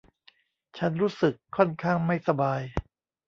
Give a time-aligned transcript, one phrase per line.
[0.77, 2.61] ฉันรู้สึกค่อนข้างไม่สบาย